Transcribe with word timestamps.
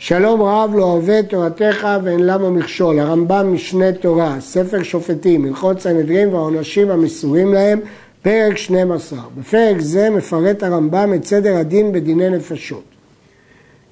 שלום 0.00 0.42
רב 0.42 0.74
לא 0.74 0.82
אוהב 0.82 1.22
תורתך 1.22 1.88
ואין 2.04 2.26
למה 2.26 2.50
מכשול, 2.50 2.98
הרמב"ם 2.98 3.52
משנה 3.54 3.92
תורה, 3.92 4.36
ספר 4.40 4.82
שופטים, 4.82 5.44
הלכות 5.44 5.80
סנהדרין 5.80 6.28
והעונשים 6.34 6.90
המסורים 6.90 7.54
להם, 7.54 7.80
פרק 8.22 8.56
12. 8.56 9.18
בפרק 9.38 9.80
זה 9.80 10.10
מפרט 10.10 10.62
הרמב"ם 10.62 11.14
את 11.14 11.24
סדר 11.24 11.56
הדין 11.56 11.92
בדיני 11.92 12.30
נפשות. 12.30 12.82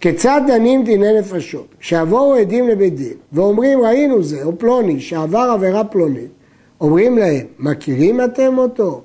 כיצד 0.01 0.41
דנים 0.47 0.85
דיני 0.85 1.19
נפשות? 1.19 1.67
כשיבואו 1.81 2.35
עדים 2.35 2.69
לבית 2.69 2.97
דין 2.97 3.15
ואומרים 3.33 3.81
ראינו 3.81 4.23
זה 4.23 4.45
או 4.45 4.59
פלוני 4.59 5.01
שעבר 5.01 5.51
עבירה 5.55 5.85
פלונית, 5.85 6.31
אומרים 6.81 7.19
להם 7.19 7.47
מכירים 7.59 8.25
אתם 8.25 8.59
אותו? 8.59 9.01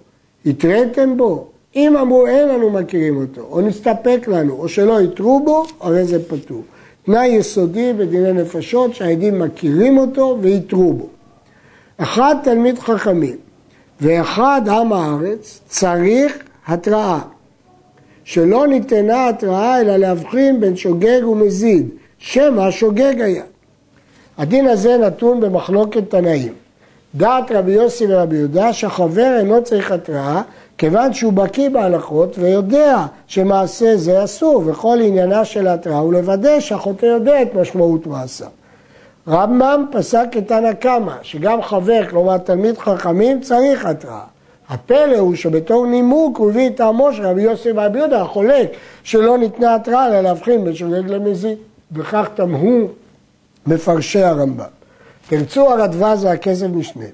התריתם 0.45 1.18
בו? 1.18 1.47
אם 1.75 1.97
אמרו 1.97 2.27
אין 2.27 2.49
לנו 2.49 2.70
מכירים 2.70 3.18
אותו, 3.18 3.41
או 3.41 3.61
נסתפק 3.61 4.27
לנו, 4.27 4.54
או 4.54 4.70
שלא 4.70 5.02
יתרו 5.02 5.41
בו, 5.45 5.63
הרי 5.79 6.05
זה 6.05 6.29
פטור. 6.29 6.63
תנאי 7.05 7.27
יסודי 7.27 7.93
בדיני 7.93 8.33
נפשות 8.33 8.96
שהעדים 8.96 9.39
מכירים 9.39 9.97
אותו 9.97 10.37
ויתרו 10.41 10.93
בו. 10.93 11.07
אחד 11.97 12.36
תלמיד 12.43 12.79
חכמים 12.79 13.37
ואחד 14.01 14.61
עם 14.68 14.93
הארץ 14.93 15.60
צריך 15.68 16.37
התראה. 16.68 17.19
שלא 18.24 18.68
ניתנה 18.68 19.29
התראה 19.29 19.82
אלא 19.82 19.97
להבחין 19.97 20.60
בין 20.60 20.75
שוגג 20.75 21.27
ומזיד, 21.27 21.89
שמא 22.18 22.71
שוגג 22.71 23.21
היה. 23.21 23.43
הדין 24.38 24.68
הזה 24.68 24.97
נתון 24.97 25.41
במחלוקת 25.41 26.10
תנאים. 26.10 26.54
דעת 27.15 27.52
רבי 27.52 27.71
יוסי 27.71 28.05
ורבי 28.10 28.36
יהודה 28.36 28.74
שהחבר 28.74 29.38
אינו 29.39 29.63
צריך 29.63 29.91
התראה 29.91 30.41
כיוון 30.81 31.13
שהוא 31.13 31.33
בקיא 31.33 31.69
בהלכות 31.69 32.38
ויודע 32.38 33.05
שמעשה 33.27 33.97
זה 33.97 34.23
אסור 34.23 34.63
וכל 34.66 34.97
עניינה 35.02 35.45
של 35.45 35.67
ההתראה 35.67 35.97
הוא 35.97 36.13
לוודא 36.13 36.59
שהחוטא 36.59 37.05
יודע 37.05 37.41
את 37.41 37.55
משמעות 37.55 38.07
מעשיו. 38.07 38.47
רמב"ם 39.27 39.85
פסק 39.91 40.25
כתנא 40.31 40.73
קמא 40.73 41.13
שגם 41.21 41.61
חבר, 41.61 42.09
כלומר 42.09 42.38
תלמיד 42.38 42.77
חכמים, 42.77 43.41
צריך 43.41 43.85
התראה. 43.85 44.23
הפלא 44.69 45.17
הוא 45.17 45.35
שבתור 45.35 45.85
נימוק 45.85 46.38
הוא 46.38 46.49
הביא 46.49 46.67
את 46.67 46.75
טעמו 46.75 47.13
של 47.13 47.25
רבי 47.25 47.41
יוסי 47.41 47.71
ורבי 47.71 47.99
יהודה 47.99 48.21
החולק 48.21 48.69
שלא 49.03 49.38
ניתנה 49.38 49.75
התראה 49.75 50.07
אלא 50.07 50.21
להבחין 50.21 50.63
בין 50.63 50.75
שוגג 50.75 51.09
למזיד. 51.09 51.57
וכך 51.91 52.29
תמהו 52.35 52.88
מפרשי 53.67 54.23
הרמב"ם. 54.23 54.66
תרצו 55.29 55.71
הרדב"ז 55.71 56.25
והכסף 56.25 56.67
משנה, 56.67 57.05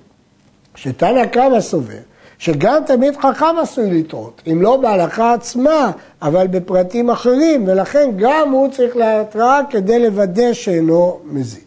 שתנא 0.76 1.26
קמא 1.26 1.62
סובר 1.62 1.98
שגם 2.40 2.82
תלמיד 2.86 3.18
חכם 3.18 3.56
עשוי 3.62 4.00
לטעות, 4.00 4.42
אם 4.52 4.62
לא 4.62 4.78
בהלכה 4.78 5.34
עצמה, 5.34 5.92
אבל 6.22 6.48
בפרטים 6.48 7.10
אחרים, 7.10 7.64
ולכן 7.68 8.10
גם 8.18 8.52
הוא 8.52 8.72
צריך 8.72 8.96
להתראה 8.96 9.60
כדי 9.70 10.00
לוודא 10.00 10.54
שאינו 10.54 11.20
מזיד. 11.26 11.64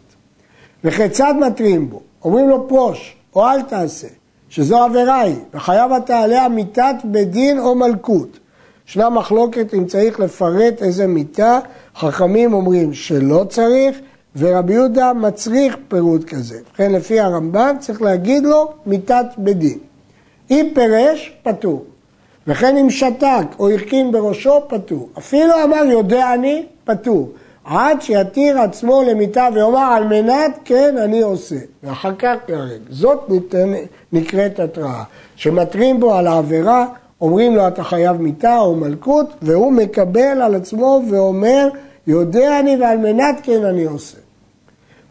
וכיצד 0.83 1.33
מתריעים 1.39 1.89
בו? 1.89 2.01
אומרים 2.23 2.49
לו 2.49 2.67
פרוש, 2.67 3.15
או 3.35 3.47
אל 3.47 3.61
תעשה, 3.61 4.07
שזו 4.49 4.83
עבירה 4.83 5.19
היא, 5.19 5.35
וחייב 5.53 5.91
אתה 5.91 6.19
עליה 6.19 6.49
מיתת 6.49 6.95
בית 7.03 7.31
דין 7.31 7.59
או 7.59 7.75
מלכות. 7.75 8.39
ישנה 8.87 9.09
מחלוקת 9.09 9.73
אם 9.73 9.85
צריך 9.85 10.19
לפרט 10.19 10.81
איזה 10.81 11.07
מיתה, 11.07 11.59
חכמים 11.95 12.53
אומרים 12.53 12.93
שלא 12.93 13.45
צריך, 13.49 13.97
ורבי 14.35 14.73
יהודה 14.73 15.13
מצריך 15.13 15.77
פירוט 15.87 16.23
כזה. 16.23 16.59
לכן 16.73 16.91
לפי 16.91 17.19
הרמב"ם 17.19 17.75
צריך 17.79 18.01
להגיד 18.01 18.43
לו 18.43 18.71
מיתת 18.85 19.25
בית 19.37 19.57
דין. 19.57 19.77
אם 20.51 20.67
פירש, 20.73 21.33
פטור. 21.43 21.85
וכן 22.47 22.77
אם 22.77 22.89
שתק 22.89 23.45
או 23.59 23.69
הרכין 23.69 24.11
בראשו, 24.11 24.61
פטור. 24.67 25.09
אפילו 25.17 25.53
אמר 25.63 25.83
יודע 25.91 26.33
אני, 26.33 26.65
פטור. 26.85 27.29
עד 27.65 28.01
שיתיר 28.01 28.59
עצמו 28.59 29.03
למיטה 29.03 29.47
ויאמר 29.53 29.93
על 29.93 30.07
מנת 30.07 30.59
כן 30.65 30.97
אני 30.97 31.21
עושה. 31.21 31.55
ואחר 31.83 32.15
כך 32.19 32.35
יהרג. 32.49 32.81
זאת 32.89 33.29
ניתן, 33.29 33.73
נקראת 34.13 34.59
התראה. 34.59 35.03
שמתרים 35.35 35.99
בו 35.99 36.13
על 36.13 36.27
העבירה, 36.27 36.85
אומרים 37.21 37.55
לו 37.55 37.67
אתה 37.67 37.83
חייב 37.83 38.21
מיטה 38.21 38.59
או 38.59 38.75
מלכות, 38.75 39.27
והוא 39.41 39.71
מקבל 39.73 40.41
על 40.41 40.55
עצמו 40.55 41.01
ואומר 41.09 41.69
יודע 42.07 42.59
אני 42.59 42.77
ועל 42.81 42.97
מנת 42.97 43.35
כן 43.43 43.65
אני 43.65 43.85
עושה. 43.85 44.17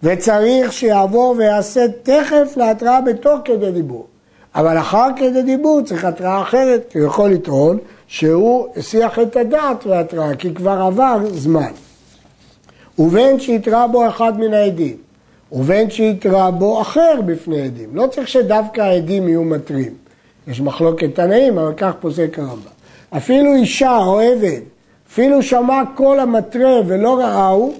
וצריך 0.02 0.72
שיעבור 0.72 1.34
ויעשה 1.38 1.86
תכף 2.02 2.56
להתראה 2.56 3.00
בתוך 3.00 3.40
כדי 3.44 3.72
דיבור. 3.72 4.06
אבל 4.54 4.78
אחר 4.78 5.06
כדי 5.16 5.42
דיבור 5.42 5.80
צריך 5.82 6.04
התראה 6.04 6.42
אחרת, 6.42 6.86
כי 6.90 6.98
הוא 6.98 7.06
יכול 7.06 7.30
לטעון 7.30 7.78
שהוא 8.06 8.68
הסיח 8.76 9.18
את 9.18 9.36
הדעת 9.36 9.86
בהתראה, 9.86 10.36
כי 10.36 10.54
כבר 10.54 10.80
עבר 10.86 11.18
זמן. 11.32 11.72
ובין 12.98 13.40
שיתראה 13.40 13.86
בו 13.86 14.08
אחד 14.08 14.40
מן 14.40 14.54
העדים, 14.54 14.96
ובין 15.52 15.90
שיתראה 15.90 16.50
בו 16.50 16.80
אחר 16.80 17.20
בפני 17.26 17.60
עדים. 17.60 17.96
לא 17.96 18.06
צריך 18.06 18.28
שדווקא 18.28 18.80
העדים 18.80 19.28
יהיו 19.28 19.44
מתרים. 19.44 19.94
יש 20.48 20.60
מחלוקת 20.60 21.14
תנאים, 21.14 21.58
אבל 21.58 21.72
כך 21.76 21.92
פוסק 22.00 22.38
הרמב"ם. 22.38 22.70
אפילו 23.16 23.54
אישה 23.54 23.96
או 23.96 24.20
עבד, 24.20 24.60
אפילו 25.10 25.42
שמע 25.42 25.82
קול 25.94 26.20
המתרה 26.20 26.80
ולא 26.86 27.18
ראהו, 27.18 27.74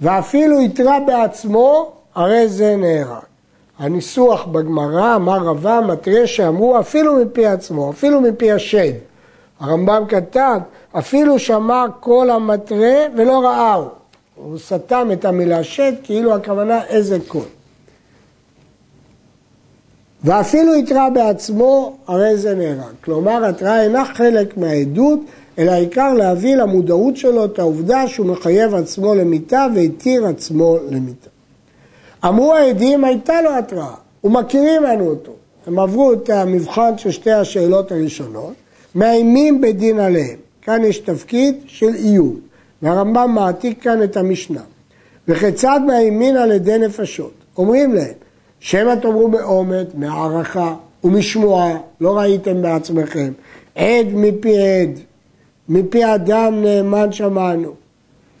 ואפילו 0.00 0.60
התרה 0.60 0.98
בעצמו, 1.06 1.92
הרי 2.14 2.48
זה 2.48 2.76
נהרג. 2.76 3.27
הניסוח 3.78 4.44
בגמרא, 4.46 5.16
אמר 5.16 5.38
רבא, 5.38 5.80
מתרה 5.88 6.26
שאמרו 6.26 6.80
אפילו 6.80 7.16
מפי 7.16 7.46
עצמו, 7.46 7.90
אפילו 7.90 8.20
מפי 8.20 8.52
השד. 8.52 8.92
הרמב"ם 9.60 10.04
כתב, 10.08 10.60
אפילו 10.92 11.38
שמע 11.38 11.84
קול 12.00 12.30
המתרה 12.30 12.96
ולא 13.16 13.40
ראהו. 13.40 13.84
הוא 14.34 14.58
סתם 14.58 15.08
את 15.12 15.24
המילה 15.24 15.64
שד, 15.64 15.92
כאילו 16.02 16.34
הכוונה 16.34 16.84
איזה 16.84 17.18
קול. 17.28 17.44
ואפילו 20.24 20.74
התראה 20.74 21.10
בעצמו, 21.10 21.96
הרי 22.06 22.36
זה 22.36 22.54
נהרג. 22.54 22.94
כלומר, 23.04 23.44
התראה 23.44 23.82
אינה 23.82 24.04
חלק 24.04 24.56
מהעדות, 24.56 25.20
אלא 25.58 25.70
העיקר 25.70 26.12
להביא 26.12 26.56
למודעות 26.56 27.16
שלו 27.16 27.44
את 27.44 27.58
העובדה 27.58 28.08
שהוא 28.08 28.26
מחייב 28.26 28.74
עצמו 28.74 29.14
למיתה 29.14 29.66
והתיר 29.74 30.26
עצמו 30.26 30.76
למיתה. 30.90 31.30
אמרו 32.24 32.54
העדים, 32.54 33.04
הייתה 33.04 33.42
לו 33.42 33.50
התראה, 33.58 33.94
ומכירים 34.24 34.82
לנו 34.82 35.08
אותו. 35.08 35.32
הם 35.66 35.78
עברו 35.78 36.12
את 36.12 36.30
המבחן 36.30 36.98
של 36.98 37.10
שתי 37.10 37.32
השאלות 37.32 37.92
הראשונות, 37.92 38.52
מאיימים 38.94 39.60
בדין 39.60 40.00
עליהם. 40.00 40.36
כאן 40.62 40.84
יש 40.84 40.98
תפקיד 40.98 41.54
של 41.66 41.94
איום, 41.94 42.36
והרמב"ם 42.82 43.30
מעתיק 43.34 43.82
כאן 43.82 44.02
את 44.02 44.16
המשנה. 44.16 44.60
וכיצד 45.28 45.80
מאיימים 45.86 46.36
על 46.36 46.52
ידי 46.52 46.78
נפשות? 46.78 47.32
אומרים 47.58 47.94
להם, 47.94 48.14
שמא 48.60 48.94
תאמרו 48.94 49.28
מאומת, 49.28 49.94
מהערכה 49.94 50.74
ומשמועה, 51.04 51.76
לא 52.00 52.18
ראיתם 52.18 52.62
בעצמכם, 52.62 53.32
עד 53.74 54.06
מפי 54.14 54.58
עד, 54.58 54.98
מפי 55.68 56.14
אדם 56.14 56.62
נאמן 56.62 57.12
שמענו. 57.12 57.72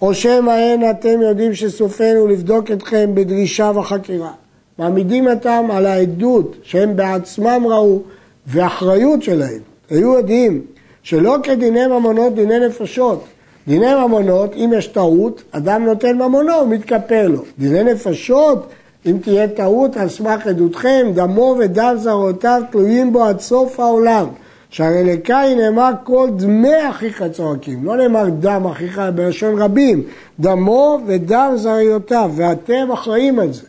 או 0.02 0.14
שמא 0.14 0.50
אין 0.50 0.90
אתם 0.90 1.22
יודעים 1.22 1.54
שסופנו 1.54 2.26
לבדוק 2.26 2.70
אתכם 2.70 3.10
בדרישה 3.14 3.70
וחקירה. 3.74 4.32
מעמידים 4.78 5.28
אותם 5.28 5.68
על 5.70 5.86
העדות 5.86 6.56
שהם 6.62 6.96
בעצמם 6.96 7.62
ראו 7.66 8.02
ואחריות 8.46 9.22
שלהם. 9.22 9.60
היו 9.90 10.14
יודעים 10.14 10.62
שלא 11.02 11.36
כדיני 11.42 11.86
ממונות 11.86 12.34
דיני 12.34 12.66
נפשות. 12.66 13.24
דיני 13.68 13.94
ממונות, 13.94 14.54
אם 14.54 14.72
יש 14.76 14.86
טעות, 14.86 15.42
אדם 15.50 15.84
נותן 15.84 16.16
ממונו, 16.16 16.54
הוא 16.54 16.68
מתכפר 16.68 17.28
לו. 17.28 17.42
דיני 17.58 17.92
נפשות, 17.92 18.66
אם 19.06 19.16
תהיה 19.22 19.48
טעות 19.48 19.96
על 19.96 20.08
סמך 20.08 20.46
עדותכם, 20.46 21.06
דמו 21.14 21.56
ודם 21.58 21.94
זרעותיו 21.98 22.62
תלויים 22.70 23.12
בו 23.12 23.24
עד 23.24 23.40
סוף 23.40 23.80
העולם. 23.80 24.26
שהרי 24.70 25.04
לקין 25.04 25.58
נאמר 25.58 25.90
כל 26.04 26.28
דמי 26.36 26.90
אחיך 26.90 27.24
צועקים, 27.32 27.84
לא 27.84 27.96
נאמר 27.96 28.24
דם 28.40 28.66
אחיך 28.66 29.00
בלשון 29.14 29.62
רבים, 29.62 30.02
דמו 30.40 31.00
ודם 31.06 31.52
זריותיו, 31.56 32.30
ואתם 32.36 32.92
אחראים 32.92 33.38
על 33.38 33.52
זה. 33.52 33.66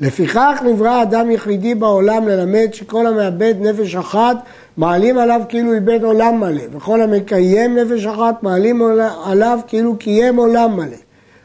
לפיכך 0.00 0.62
נברא 0.66 1.02
אדם 1.02 1.30
יחידי 1.30 1.74
בעולם 1.74 2.28
ללמד 2.28 2.68
שכל 2.72 3.06
המאבד 3.06 3.54
נפש 3.60 3.94
אחת 3.94 4.36
מעלים 4.76 5.18
עליו 5.18 5.40
כאילו 5.48 5.74
איבד 5.74 6.04
עולם 6.04 6.40
מלא, 6.40 6.62
וכל 6.72 7.02
המקיים 7.02 7.78
נפש 7.78 8.06
אחת 8.06 8.42
מעלים 8.42 8.82
עליו 9.24 9.60
כאילו 9.66 9.96
קיים 9.96 10.36
עולם 10.36 10.76
מלא. 10.76 10.96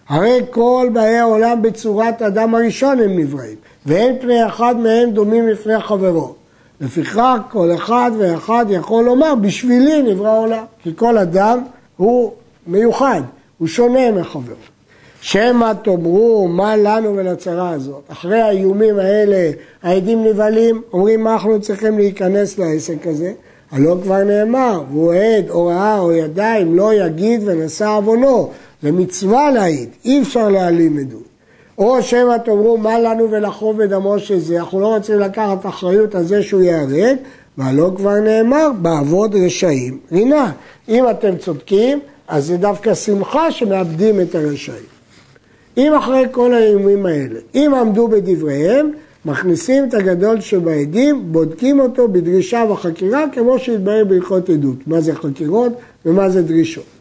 הרי 0.10 0.40
כל 0.50 0.90
באי 0.94 1.18
העולם 1.18 1.62
בצורת 1.62 2.22
אדם 2.22 2.56
הראשון 2.56 3.00
הם 3.00 3.20
נבראים, 3.20 3.56
ואין 3.86 4.16
פני 4.22 4.48
אחד 4.48 4.76
מהם 4.78 5.10
דומים 5.10 5.48
לפני 5.48 5.80
חברו. 5.80 6.36
לפיכך 6.82 7.38
כל 7.52 7.76
אחד 7.76 8.12
ואחד 8.18 8.66
יכול 8.70 9.04
לומר 9.04 9.36
בשבילי 9.36 10.02
נברא 10.02 10.30
העולם, 10.30 10.64
כי 10.84 10.92
כל 10.96 11.18
אדם 11.18 11.60
הוא 11.98 12.32
מיוחד, 12.68 13.22
הוא 13.58 13.68
שונה 13.68 14.12
מחברו. 14.12 14.56
שמא 15.22 15.74
תאמרו 15.84 16.48
מה 16.48 16.76
לנו 16.76 17.16
ולצרה 17.16 17.70
הזאת. 17.70 18.04
אחרי 18.08 18.42
האיומים 18.42 19.00
האלה 19.00 19.52
העדים 19.84 20.24
נבהלים, 20.24 20.82
אומרים 20.94 21.24
מה 21.24 21.34
אנחנו 21.34 21.62
צריכים 21.62 21.98
להיכנס 21.98 22.58
לעסק 22.58 23.08
הזה? 23.08 23.34
הלא 23.72 23.98
כבר 24.04 24.24
נאמר, 24.24 24.84
והוא 24.92 25.14
עד 25.14 25.50
או 25.50 25.66
ראה 25.66 26.00
או 26.00 26.12
ידע 26.12 26.56
אם 26.56 26.76
לא 26.76 26.94
יגיד 26.94 27.42
ונשא 27.46 27.88
עוונו, 27.88 28.50
זה 28.82 28.92
מצווה 28.92 29.52
להעיד, 29.52 29.90
אי 30.06 30.22
אפשר 30.22 30.50
להעלים 30.50 30.98
עדות. 30.98 31.27
או 31.78 32.02
שמא 32.02 32.38
תאמרו 32.46 32.78
מה 32.78 33.00
לנו 33.00 33.32
ולחוב 33.32 33.84
בדמו 33.84 34.20
של 34.20 34.40
זה, 34.40 34.60
אנחנו 34.60 34.80
לא 34.80 34.96
רוצים 34.96 35.20
לקחת 35.20 35.66
אחריות 35.66 36.16
על 36.16 36.24
זה 36.24 36.44
שהוא 36.44 36.62
ייהרג, 36.62 37.16
והלא 37.58 37.92
כבר 37.98 38.20
נאמר, 38.20 38.72
בעבוד 38.82 39.36
רשעים 39.36 39.98
רינה. 40.12 40.52
אם 40.90 41.10
אתם 41.10 41.38
צודקים, 41.38 42.00
אז 42.28 42.46
זה 42.46 42.58
דווקא 42.58 42.94
שמחה 42.94 43.52
שמאבדים 43.52 44.22
את 44.22 44.36
הרשעים. 44.36 44.86
אם 45.78 45.94
אחרי 45.94 46.26
כל 46.32 46.54
האיומים 46.54 47.06
האלה, 47.06 47.40
אם 47.56 47.72
עמדו 47.80 48.08
בדבריהם, 48.08 48.92
מכניסים 49.26 49.88
את 49.90 49.94
הגדול 49.94 50.42
שבעדים, 50.42 51.32
בודקים 51.32 51.80
אותו 51.80 52.08
בדרישה 52.08 52.66
וחקירה, 52.70 53.24
כמו 53.32 53.60
שהתברר 53.60 54.06
בהלכות 54.06 54.50
עדות. 54.50 54.88
מה 54.88 55.02
זה 55.02 55.16
חקירות 55.16 55.72
ומה 56.06 56.30
זה 56.30 56.42
דרישות. 56.42 56.97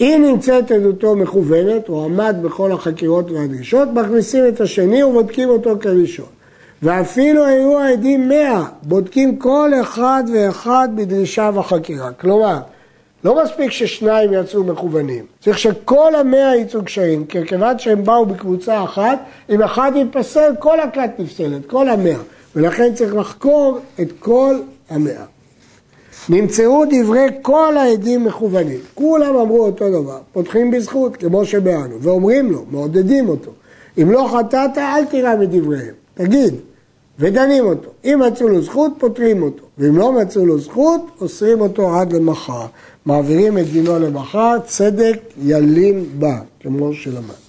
אם 0.00 0.24
נמצאת 0.26 0.70
עדותו 0.70 1.16
מכוונת, 1.16 1.88
או 1.88 2.04
עמד 2.04 2.36
בכל 2.42 2.72
החקירות 2.72 3.30
והדרישות, 3.30 3.88
מכניסים 3.94 4.48
את 4.48 4.60
השני 4.60 5.02
ובודקים 5.02 5.48
אותו 5.48 5.76
כראשון. 5.80 6.26
ואפילו 6.82 7.44
היו 7.44 7.78
העדים 7.78 8.28
מאה, 8.28 8.64
בודקים 8.82 9.36
כל 9.36 9.70
אחד 9.80 10.24
ואחד 10.34 10.88
בדרישה 10.94 11.50
וחקירה. 11.54 12.12
כלומר, 12.12 12.58
לא 13.24 13.42
מספיק 13.44 13.70
ששניים 13.70 14.32
יצאו 14.32 14.64
מכוונים, 14.64 15.24
צריך 15.40 15.58
שכל 15.58 16.14
המאה 16.14 16.56
יצאו 16.56 16.84
קשיים, 16.84 17.26
כי 17.26 17.46
כיוון 17.46 17.78
שהם 17.78 18.04
באו 18.04 18.26
בקבוצה 18.26 18.84
אחת, 18.84 19.18
אם 19.50 19.62
אחד 19.62 19.92
ייפסל, 19.94 20.52
כל 20.58 20.80
הכת 20.80 21.10
נפסלת, 21.18 21.66
כל 21.66 21.88
המאה, 21.88 22.18
ולכן 22.56 22.94
צריך 22.94 23.14
לחקור 23.14 23.78
את 24.00 24.12
כל 24.18 24.56
המאה. 24.90 25.24
נמצאו 26.28 26.84
דברי 26.90 27.26
כל 27.42 27.76
העדים 27.76 28.24
מכוונים, 28.24 28.78
כולם 28.94 29.36
אמרו 29.36 29.66
אותו 29.66 30.02
דבר, 30.02 30.18
פותחים 30.32 30.70
בזכות, 30.70 31.16
כמו 31.16 31.44
שבאנו, 31.44 31.96
ואומרים 32.00 32.52
לו, 32.52 32.64
מעודדים 32.70 33.28
אותו, 33.28 33.50
אם 34.02 34.10
לא 34.10 34.28
חטאת, 34.32 34.78
אל 34.78 35.04
תירא 35.04 35.36
מדבריהם, 35.36 35.94
תגיד, 36.14 36.54
ודנים 37.18 37.64
אותו. 37.64 37.90
אם 38.04 38.20
מצאו 38.26 38.48
לו 38.48 38.62
זכות, 38.62 38.92
פותרים 38.98 39.42
אותו, 39.42 39.64
ואם 39.78 39.96
לא 39.96 40.12
מצאו 40.12 40.46
לו 40.46 40.58
זכות, 40.58 41.00
אוסרים 41.20 41.60
אותו 41.60 41.94
עד 41.96 42.12
למחר. 42.12 42.66
מעבירים 43.06 43.58
את 43.58 43.66
דינו 43.66 43.98
למחר, 43.98 44.56
צדק 44.66 45.20
ילין 45.44 46.04
בה, 46.18 46.40
כמו 46.60 46.94
שלמד. 46.94 47.48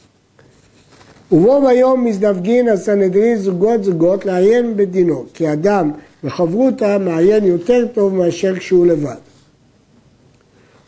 ובו 1.31 1.61
ביום 1.67 2.05
מזדווגין 2.05 2.69
הסנהדרין 2.69 3.37
זוגות 3.37 3.83
זוגות 3.83 4.25
לעיין 4.25 4.77
בדינו, 4.77 5.25
כי 5.33 5.53
אדם 5.53 5.91
בחברותה 6.23 6.97
מעיין 6.97 7.43
יותר 7.43 7.85
טוב 7.93 8.13
מאשר 8.13 8.55
כשהוא 8.55 8.85
לבד. 8.85 9.15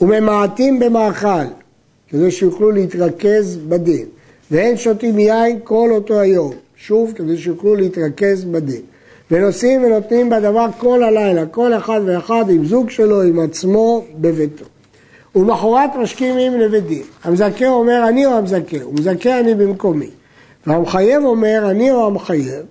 וממעטים 0.01 0.79
במאכל, 0.79 1.45
כדי 2.09 2.31
שיוכלו 2.31 2.71
להתרכז 2.71 3.59
בדין, 3.67 4.05
ואין 4.51 4.77
שותים 4.77 5.19
יין 5.19 5.59
כל 5.63 5.89
אותו 5.91 6.19
היום, 6.19 6.53
שוב 6.75 7.13
כדי 7.15 7.37
שיוכלו 7.37 7.75
להתרכז 7.75 8.45
בדין. 8.45 8.81
ונושאים 9.31 9.83
ונותנים 9.83 10.29
בדבר 10.29 10.67
כל 10.77 11.03
הלילה, 11.03 11.45
כל 11.45 11.73
אחד 11.73 12.01
ואחד 12.05 12.45
עם 12.49 12.65
זוג 12.65 12.89
שלו, 12.89 13.21
עם 13.21 13.39
עצמו, 13.39 14.05
בביתו. 14.21 14.65
ולמחרת 15.35 15.89
משכימים 16.01 16.59
לבדין. 16.59 17.03
המזכה 17.23 17.67
אומר 17.67 18.05
אני 18.07 18.25
או 18.25 18.31
המזכה, 18.31 18.81
הוא 18.83 18.93
מזכה 18.93 19.39
אני 19.39 19.55
במקומי. 19.55 20.09
והמחייב 20.67 21.23
אומר 21.23 21.67
אני 21.69 21.91
או 21.91 22.07
המחייב, 22.07 22.65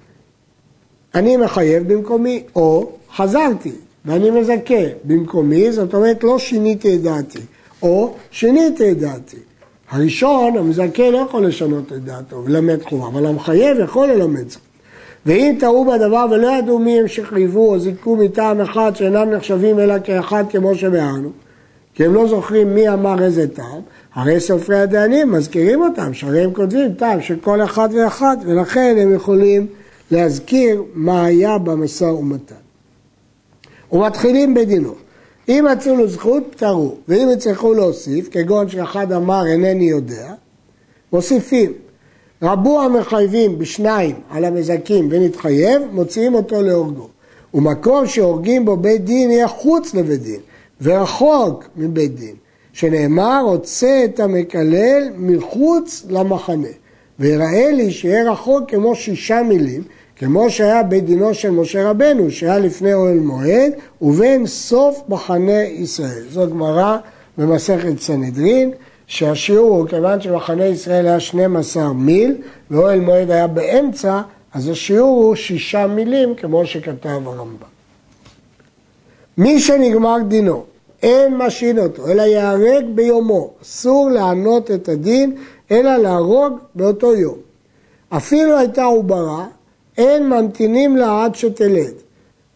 אני 1.14 1.36
מחייב 1.36 1.92
במקומי, 1.92 2.42
או 2.56 2.90
חזרתי 3.16 3.72
ואני 4.04 4.30
מזכה 4.30 4.84
במקומי, 5.04 5.72
זאת 5.72 5.94
אומרת 5.94 6.24
לא 6.24 6.38
שיניתי 6.38 6.94
את 6.94 7.02
דעתי, 7.02 7.38
או 7.82 8.14
שיניתי 8.30 8.92
את 8.92 8.98
דעתי. 8.98 9.36
הראשון, 9.90 10.56
המזכה 10.56 11.10
לא 11.10 11.18
יכול 11.18 11.46
לשנות 11.46 11.92
את 11.92 12.04
דעתו 12.04 12.42
ולמד 12.44 12.82
חובה, 12.82 13.08
אבל 13.08 13.26
המחייב 13.26 13.78
יכול 13.78 14.08
ללמד 14.08 14.48
זאת. 14.48 14.60
ואם 15.26 15.56
טעו 15.60 15.84
בדבר 15.84 16.26
ולא 16.30 16.48
ידעו 16.58 16.78
מי 16.78 17.00
הם 17.00 17.08
שחייבו 17.08 17.68
או 17.68 17.78
זיכו 17.78 18.16
מטעם 18.16 18.60
אחד 18.60 18.92
שאינם 18.94 19.30
נחשבים 19.30 19.78
אלא 19.78 19.94
כאחד 20.04 20.44
כמו 20.50 20.74
שביארנו, 20.74 21.30
כי 21.94 22.04
הם 22.04 22.14
לא 22.14 22.28
זוכרים 22.28 22.74
מי 22.74 22.88
אמר 22.88 23.22
איזה 23.22 23.48
טעם, 23.48 23.80
הרי 24.14 24.40
סופרי 24.40 24.80
הדיינים 24.80 25.32
מזכירים 25.32 25.82
אותם, 25.82 26.14
שהרי 26.14 26.44
הם 26.44 26.52
כותבים 26.52 26.92
טעם 26.94 27.20
של 27.20 27.36
כל 27.40 27.62
אחד 27.62 27.88
ואחד, 27.92 28.36
ולכן 28.46 28.96
הם 28.98 29.12
יכולים 29.14 29.66
להזכיר 30.10 30.82
מה 30.94 31.24
היה 31.24 31.58
במשא 31.58 32.04
ומתן. 32.04 32.54
ומתחילים 33.92 34.54
בדינו. 34.54 34.94
אם 35.48 35.66
מצאו 35.72 35.96
לו 35.96 36.08
זכות, 36.08 36.42
פתרו, 36.50 36.94
ואם 37.08 37.28
יצטרכו 37.32 37.74
להוסיף, 37.74 38.28
כגון 38.30 38.68
שאחד 38.68 39.12
אמר 39.12 39.46
אינני 39.46 39.84
יודע, 39.84 40.32
מוסיפים. 41.12 41.72
רבו 42.42 42.82
המחייבים 42.82 43.58
בשניים 43.58 44.16
על 44.30 44.44
המזכים 44.44 45.08
ונתחייב, 45.10 45.82
מוציאים 45.92 46.34
אותו 46.34 46.62
להורגו. 46.62 47.08
ומקום 47.54 48.06
שהורגים 48.06 48.64
בו 48.64 48.76
בית 48.76 49.04
דין 49.04 49.30
יהיה 49.30 49.48
חוץ 49.48 49.94
לבית 49.94 50.22
דין, 50.22 50.40
ורחוק 50.82 51.64
מבית 51.76 52.14
דין, 52.14 52.34
שנאמר, 52.72 53.42
רוצה 53.44 54.04
את 54.04 54.20
המקלל 54.20 55.08
מחוץ 55.16 56.04
למחנה. 56.08 56.68
ויראה 57.18 57.70
לי 57.72 57.90
שיהיה 57.90 58.32
רחוק 58.32 58.70
כמו 58.70 58.94
שישה 58.94 59.42
מילים, 59.42 59.82
כמו 60.20 60.50
שהיה 60.50 60.82
בית 60.82 61.05
דינו 61.05 61.34
של 61.34 61.50
משה 61.50 61.90
רבנו, 61.90 62.31
שהיה 62.31 62.58
לפני 62.58 62.94
אוהל 62.94 63.19
מועד, 63.19 63.72
ובין 64.02 64.46
סוף 64.46 65.02
מחנה 65.08 65.62
ישראל. 65.62 66.25
זו 66.31 66.50
גמרא 66.50 66.96
במסכת 67.38 68.00
סנהדרין. 68.00 68.70
שהשיעור 69.06 69.76
הוא, 69.76 69.88
כיוון 69.88 70.20
שמחנה 70.20 70.67
ישראל 70.67 71.06
היה 71.06 71.20
12 71.20 71.93
מיל 71.93 72.37
ואוהל 72.70 73.00
מועד 73.00 73.31
היה 73.31 73.46
באמצע, 73.46 74.20
אז 74.55 74.69
השיעור 74.69 75.25
הוא 75.25 75.34
שישה 75.34 75.87
מילים, 75.87 76.34
כמו 76.34 76.67
שכתב 76.67 77.08
הרמב"ם. 77.08 77.67
מי 79.38 79.61
שנגמר 79.61 80.17
דינו, 80.28 80.64
אין 81.02 81.37
משהין 81.37 81.78
אותו, 81.78 82.08
אלא 82.08 82.22
ייהרג 82.22 82.84
ביומו. 82.94 83.50
אסור 83.62 84.11
לענות 84.11 84.70
את 84.70 84.88
הדין, 84.88 85.37
אלא 85.70 85.96
להרוג 85.96 86.58
באותו 86.75 87.14
יום. 87.14 87.37
אפילו 88.11 88.58
הייתה 88.58 88.84
עוברה, 88.84 89.46
אין 89.98 90.28
ממתינים 90.28 90.96
לה 90.96 91.25
עד 91.25 91.34
שתלד. 91.34 91.92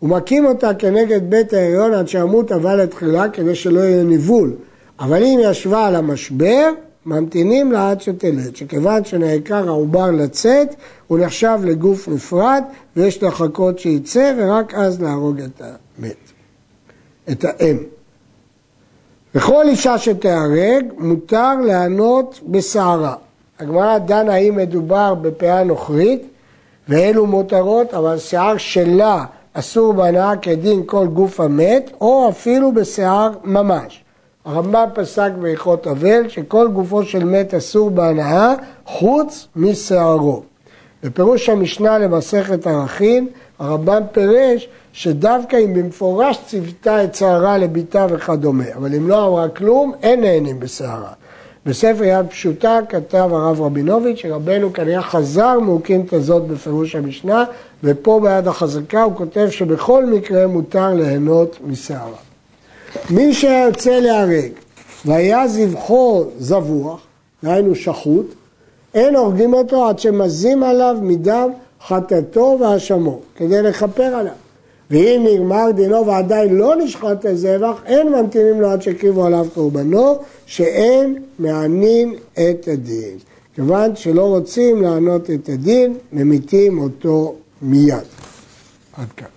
ומכים 0.03 0.47
אותה 0.47 0.75
כנגד 0.75 1.31
בית 1.31 1.53
ההריון 1.53 1.95
עד 1.95 2.09
שימות 2.09 2.53
אבל 2.53 2.83
לתחילה, 2.83 3.29
כדי 3.29 3.55
שלא 3.55 3.81
יהיה 3.81 4.03
ניבול. 4.03 4.53
אבל 5.01 5.25
אם 5.25 5.39
ישבה 5.43 5.87
על 5.87 5.97
המשבר, 5.97 6.71
ממתינים 7.07 7.73
לה 7.73 7.91
עד 7.91 8.01
שתלד, 8.01 8.57
שכיוון 8.57 9.05
שנעקר 9.05 9.69
העובר 9.69 10.11
לצאת, 10.11 10.75
הוא 11.07 11.19
נחשב 11.19 11.59
לגוף 11.65 12.09
נפרד, 12.09 12.63
ויש 12.97 13.23
לחכות 13.23 13.79
שייצא, 13.79 14.35
ורק 14.39 14.75
אז 14.75 15.03
להרוג 15.03 15.41
את 15.41 15.63
המת, 15.99 16.17
את 17.31 17.45
האם. 17.45 17.77
וכל 19.35 19.69
אישה 19.69 19.99
שתיהרג, 19.99 20.85
מותר 20.99 21.55
לענות 21.67 22.41
בסערה. 22.47 23.15
הגמרא 23.59 23.99
דנה 23.99 24.35
האם 24.35 24.57
מדובר 24.57 25.15
בפאה 25.15 25.65
נוכרית, 25.65 26.23
ואלו 26.89 27.27
מותרות, 27.27 27.95
אבל 27.95 28.19
שיער 28.19 28.57
שלה 28.57 29.25
אסור 29.53 29.93
בהנאה 29.93 30.37
כדין 30.37 30.83
כל 30.87 31.07
גוף 31.07 31.41
המת, 31.41 31.91
או 32.01 32.29
אפילו 32.29 32.73
בשיער 32.73 33.31
ממש. 33.45 34.05
הרמב"ם 34.45 34.89
פסק 34.95 35.31
בהלכות 35.41 35.87
אבל 35.87 36.29
שכל 36.29 36.69
גופו 36.69 37.03
של 37.03 37.25
מת 37.25 37.55
אסור 37.55 37.91
בהנאה 37.91 38.55
חוץ 38.87 39.49
משערו. 39.57 40.43
בפירוש 41.03 41.49
המשנה 41.49 41.99
למסכת 41.99 42.67
ערכין, 42.67 43.29
הרמב"ם 43.59 44.03
פירש 44.13 44.69
שדווקא 44.93 45.57
אם 45.57 45.75
במפורש 45.75 46.39
ציוותה 46.47 47.05
את 47.05 47.15
שערה 47.15 47.59
לביתה 47.59 48.07
וכדומה, 48.11 48.65
אבל 48.77 48.95
אם 48.95 49.09
לא 49.09 49.27
אמרה 49.27 49.49
כלום, 49.49 49.93
אין 50.03 50.21
נהנים 50.21 50.61
בשערה. 50.61 51.13
בספר 51.67 52.05
יד 52.05 52.27
פשוטה 52.27 52.79
כתב 52.89 53.29
הרב 53.33 53.61
רבינוביץ' 53.61 54.19
שרבנו 54.19 54.73
כנראה 54.73 55.03
חזר 55.03 55.59
מהוקינתא 55.59 56.17
הזאת 56.17 56.43
בפירוש 56.47 56.95
המשנה, 56.95 57.45
ופה 57.85 58.21
ביד 58.23 58.49
החזקה 58.49 59.03
הוא 59.03 59.17
כותב 59.17 59.49
שבכל 59.51 60.07
מקרה 60.07 60.47
מותר 60.47 60.95
ליהנות 60.95 61.59
משערה. 61.67 62.17
מי 63.11 63.35
שיוצא 63.35 64.01
להרג 64.01 64.53
והיה 65.05 65.49
זבחו 65.49 66.25
זבוח, 66.39 67.01
דהיינו 67.45 67.75
שחוט, 67.75 68.35
אין 68.95 69.17
הורגים 69.17 69.55
אותו 69.55 69.89
עד 69.89 69.99
שמזים 69.99 70.63
עליו 70.63 70.97
מדם 71.03 71.49
חטאתו 71.87 72.59
והאשמו, 72.61 73.21
כדי 73.37 73.63
לכפר 73.63 74.03
עליו. 74.03 74.33
ואם 74.91 75.27
נגמר 75.33 75.71
דינו 75.71 76.07
ועדיין 76.07 76.55
לא 76.55 76.77
נשחט 76.77 77.25
הזבח, 77.25 77.83
אין 77.87 78.09
ממתינים 78.13 78.61
לו 78.61 78.71
עד 78.71 78.83
שהקריבו 78.83 79.27
עליו 79.27 79.47
קורבנו, 79.55 80.19
שאין 80.47 81.23
מענים 81.39 82.15
את 82.33 82.69
הדין. 82.69 83.19
כיוון 83.55 83.97
שלא 83.97 84.23
רוצים 84.23 84.83
לענות 84.83 85.31
את 85.31 85.49
הדין, 85.49 85.95
ממיתים 86.13 86.79
אותו 86.79 87.35
מיד. 87.63 87.97
עד 88.97 89.09
כאן. 89.17 89.34